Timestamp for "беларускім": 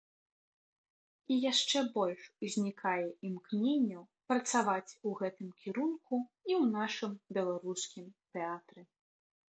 7.39-8.07